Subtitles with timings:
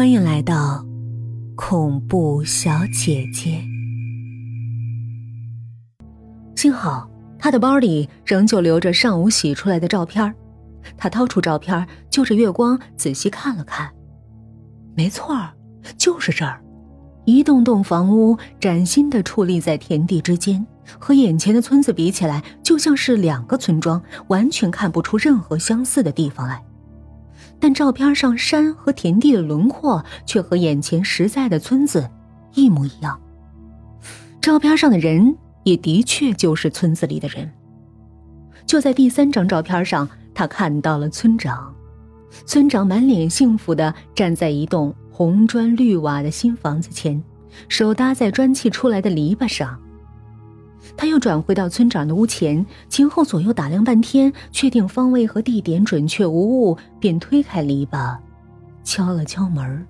[0.00, 0.82] 欢迎来到
[1.54, 3.62] 恐怖小姐姐。
[6.56, 7.06] 幸好
[7.38, 10.34] 他的包里仍旧留着上午洗出来的照片
[10.96, 13.92] 他掏出照片，就着月光仔细看了看。
[14.96, 15.38] 没错
[15.98, 16.62] 就是这儿，
[17.26, 20.66] 一栋栋房屋崭新的矗立在田地之间，
[20.98, 26.64] 和眼前的村子比起来，就像是两个村庄，完全看不出任何相似的地方来。
[27.60, 32.08] 但照片上山和田地的轮廓却和眼前实在的村子
[32.54, 33.20] 一模一样。
[34.40, 37.48] 照片上的人也的确就是村子里的人。
[38.66, 41.74] 就在第三张照片上，他看到了村长。
[42.46, 47.22] 村长满脸幸福地站在一栋红砖绿瓦的新房子前，
[47.68, 49.78] 手搭在砖砌出来的篱笆上。
[50.96, 58.16] 他又转回到村长的屋前，前后左右打量半天，确定方位和地点准确无误，便推开篱笆，
[58.82, 59.86] 敲了敲门。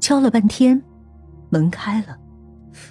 [0.00, 0.82] 敲了半天，
[1.50, 2.18] 门开了。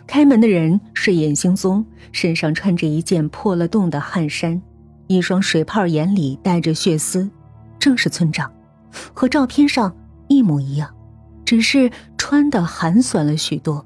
[0.06, 4.62] 开门的人睡眼惺忪，身上穿着一件破了洞的汗衫，
[5.08, 7.30] 一双水泡眼里带着血丝，
[7.80, 8.52] 正是村长，
[9.14, 9.96] 和照片上
[10.28, 10.94] 一模一样，
[11.44, 13.86] 只是穿的寒酸了许多。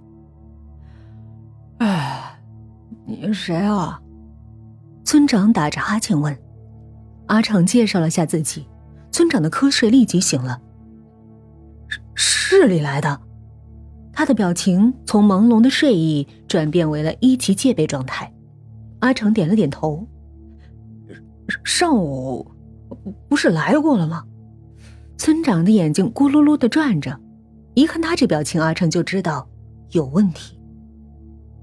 [1.77, 2.24] 哎。
[3.07, 4.01] 你是谁啊？
[5.03, 6.35] 村长打着哈欠问。
[7.27, 8.67] 阿成介绍了下自己，
[9.11, 10.59] 村长的瞌睡立即醒了。
[12.15, 13.21] 市里来的，
[14.11, 18.31] 他的表情从朦胧的睡意转变为了一级戒备状态。
[18.99, 20.07] 阿成点了点头。
[21.63, 22.51] 上午
[23.29, 24.23] 不是来过了吗？
[25.15, 27.19] 村长的眼睛咕噜噜的转着，
[27.75, 29.47] 一看他这表情，阿成就知道
[29.91, 30.59] 有问题。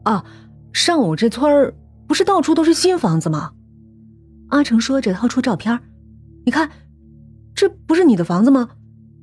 [0.05, 0.25] 啊。
[0.73, 1.75] 上午这村儿
[2.07, 3.53] 不是到处都是新房子吗？
[4.49, 5.79] 阿成说着，掏出照片
[6.45, 6.71] 你看，
[7.55, 8.71] 这不是你的房子吗？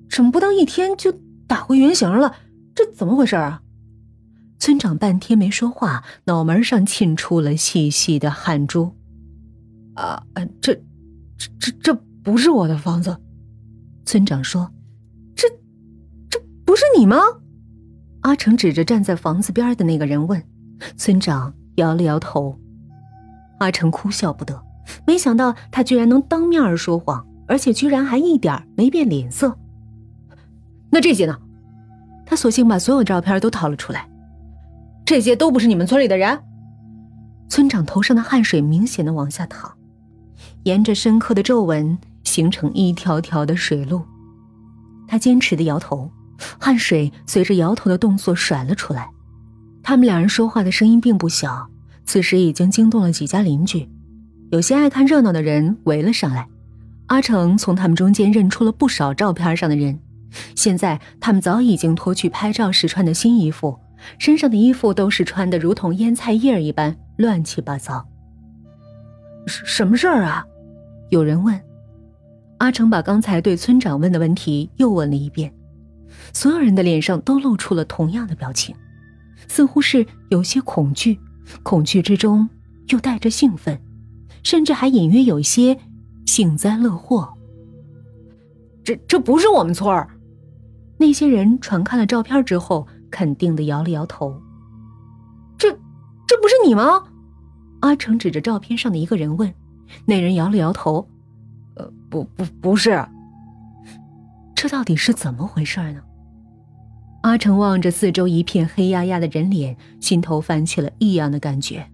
[0.09, 1.11] 怎么不到一天就
[1.47, 2.35] 打回原形了？
[2.73, 3.61] 这怎么回事啊？
[4.57, 8.95] 村长半天没说话，脑门上沁出了细细的汗珠。
[9.95, 10.23] 啊，
[10.61, 10.73] 这，
[11.37, 11.93] 这这这
[12.23, 13.15] 不是我的房子。
[14.05, 14.71] 村长说
[15.35, 15.47] ：“这，
[16.29, 17.17] 这不是你吗？”
[18.21, 20.43] 阿成指着站在房子边的那个人问。
[20.95, 22.57] 村长摇了摇头，
[23.59, 24.63] 阿成哭笑不得，
[25.05, 29.57] 没想到他居然能当面说谎，而且居然还一点没变脸色。
[30.89, 31.37] 那这些呢？
[32.25, 34.07] 他索性把所有照片都掏了出来。
[35.05, 36.39] 这些都不是你们村里的人。
[37.47, 39.75] 村长头上的汗水明显的往下淌，
[40.63, 44.03] 沿着深刻的皱纹形成一条条的水路。
[45.07, 46.11] 他坚持的摇头，
[46.59, 49.09] 汗水随着摇头的动作甩了出来。
[49.89, 51.67] 他们两人说话的声音并不小，
[52.05, 53.89] 此时已经惊动了几家邻居，
[54.51, 56.47] 有些爱看热闹的人围了上来。
[57.07, 59.99] 阿成从他们中间认出了不少照片上的人，
[60.53, 63.79] 现在他们早已经脱去拍照时穿的新衣服，
[64.19, 68.07] 身上的衣服都是穿的如同腌菜叶一般乱七八糟。
[69.47, 70.45] 什么事儿啊？
[71.09, 71.59] 有人问。
[72.59, 75.51] 阿成把刚才对村长问的问题又问了一遍，
[76.31, 78.75] 所有人的脸上都露出了同样的表情。
[79.47, 81.19] 似乎是有些恐惧，
[81.63, 82.47] 恐惧之中
[82.89, 83.79] 又带着兴奋，
[84.43, 85.77] 甚至还隐约有些
[86.25, 87.27] 幸灾乐祸。
[88.83, 90.09] 这这不是我们村儿。
[90.97, 94.41] 那些人传看了照片之后，肯定的摇了摇头。
[95.57, 95.71] 这
[96.27, 97.03] 这不是你吗？
[97.81, 99.53] 阿成指着照片上的一个人问。
[100.05, 101.07] 那人摇了摇头。
[101.75, 103.03] 呃，不不不是。
[104.53, 106.01] 这到底是怎么回事呢？
[107.29, 111.85] 阿成望着四周一片黑压压的人脸，心头泛起了异样的感觉。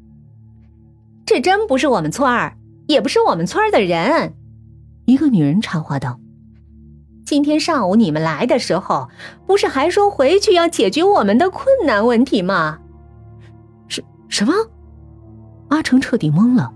[1.25, 2.56] 这真不是我们村儿，
[2.88, 4.34] 也不是我们村儿的人。
[5.03, 6.22] 一个女人插话道
[7.28, 9.09] ：“今天上午你们来的时候，
[9.45, 12.79] 不是还说回去要解决我们的困难问题吗？”
[13.90, 14.53] 什什么？
[15.68, 16.74] 阿成彻底懵了，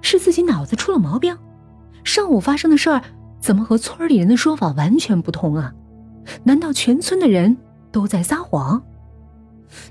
[0.00, 1.36] 是自己脑子出了毛病？
[2.02, 3.02] 上午发生的事儿，
[3.40, 5.74] 怎么和村里人的说法完全不同啊？
[6.44, 7.54] 难道全村的人
[7.94, 8.82] 都在撒谎？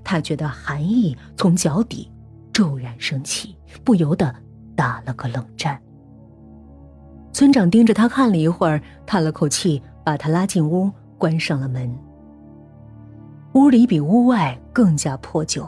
[0.04, 2.12] 他觉得寒意从脚底
[2.52, 4.36] 骤然升起，不由得
[4.76, 5.80] 打了个冷战。
[7.32, 11.98] 村长盯着他看了一会儿，叹了口气，把他拉进屋，关上了门。
[13.54, 15.66] 屋里比屋外更加破旧，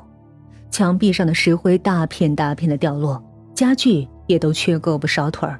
[0.69, 3.23] 墙壁上的石灰大片大片的掉落，
[3.53, 5.57] 家具也都缺胳膊少腿儿，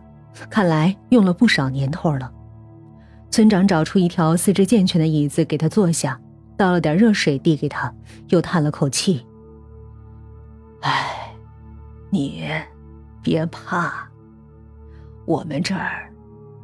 [0.50, 2.30] 看来用了不少年头了。
[3.32, 6.20] 村长找出一条四肢健全的椅子给他坐下，
[6.58, 7.94] 倒了点热水递给他，
[8.30, 9.26] 又叹了口气
[10.82, 11.36] ：“哎，
[12.10, 12.46] 你
[13.22, 14.08] 别怕，
[15.26, 16.12] 我们这儿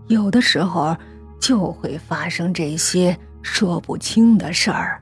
[0.07, 0.95] 有的时候
[1.39, 5.01] 就会发生这些说不清的事儿。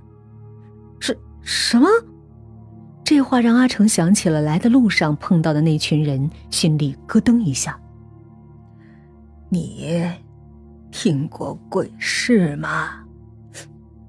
[1.00, 1.88] 什什么？
[3.04, 7.80] 这话让阿成想起了来的路上碰到的那群人，心里咯噔一下。
[9.50, 10.08] 你
[10.92, 13.04] 听过鬼事吗？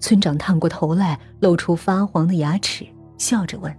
[0.01, 2.87] 村长探过头来，露出发黄的牙齿，
[3.19, 3.73] 笑着问。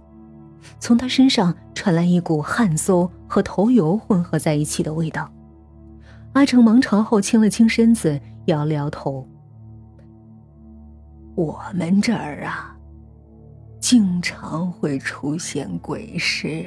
[0.78, 5.30] 从他身上传来一股汗馊和头油混合在一起的味道。
[6.34, 9.28] 阿成忙朝后倾了倾身子，摇了摇头。
[11.34, 12.76] 我们这儿啊，
[13.80, 16.66] 经常会出现鬼事。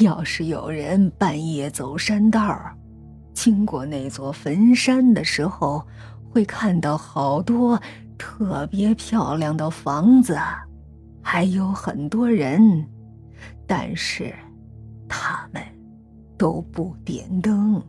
[0.00, 2.58] 要是有人半夜走山道，
[3.32, 5.86] 经过那座坟山的时候，
[6.30, 7.80] 会看到好多
[8.16, 10.38] 特别漂亮的房子。
[11.22, 12.86] 还有很多人，
[13.66, 14.34] 但是
[15.06, 15.62] 他们
[16.38, 17.80] 都不点灯。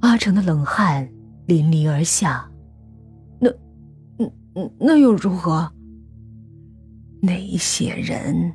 [0.00, 1.08] 阿成的冷汗
[1.46, 2.46] 淋漓而下。
[3.38, 3.50] 那，
[4.54, 5.70] 嗯那又如何？
[7.22, 8.52] 那些人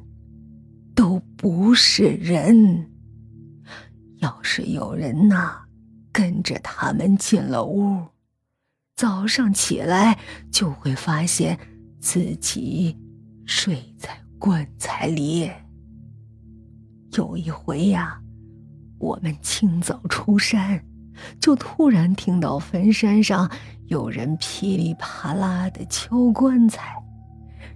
[0.94, 2.92] 都不是人。
[4.20, 5.58] 要是有人呐，
[6.12, 7.98] 跟着他们进了屋，
[8.95, 10.18] 早上起来
[10.50, 11.57] 就会发现
[12.00, 12.97] 自己。
[13.47, 14.09] 睡在
[14.39, 15.51] 棺材里。
[17.15, 18.19] 有一回呀，
[18.97, 20.83] 我们清早出山，
[21.39, 23.47] 就突然听到坟山上
[23.86, 26.95] 有人噼里啪啦的敲棺材。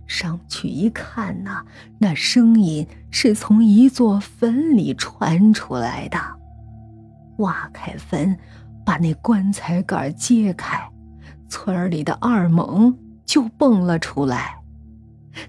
[0.07, 1.63] 上去一看呐，
[1.99, 6.17] 那声音是从一座坟里传出来的。
[7.37, 8.35] 挖开坟，
[8.83, 10.88] 把那棺材盖揭开，
[11.49, 14.55] 村里的二猛就蹦了出来。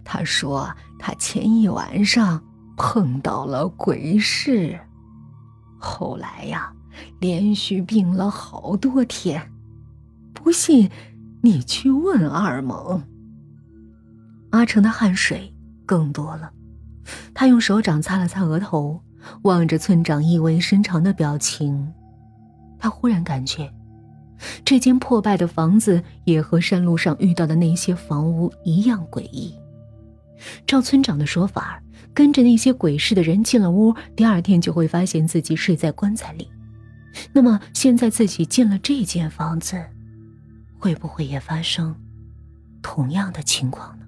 [0.05, 2.43] 他说：“他前一晚上
[2.77, 4.79] 碰到了鬼事，
[5.79, 6.73] 后来呀，
[7.19, 9.51] 连续病了好多天。
[10.35, 10.91] 不信，
[11.43, 13.03] 你去问二猛。”
[14.51, 15.55] 阿成的汗水
[15.87, 16.51] 更多了，
[17.35, 19.01] 他用手掌擦了擦额头，
[19.43, 21.93] 望着村长意味深长的表情，
[22.79, 23.73] 他忽然感觉，
[24.65, 29.55] 这间破败的房子也和山路上遇到的那些房屋一样诡异。
[30.67, 31.83] 照村长的说法，
[32.15, 36.51] 跟着那些鬼市的人进了屋，第二天就会发现自己睡在棺材里。
[37.33, 39.79] 那么现在自己进了这间房子，
[40.79, 41.95] 会不会也发生
[42.81, 44.00] 同样的情况？